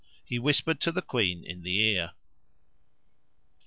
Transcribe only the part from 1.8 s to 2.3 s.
ear.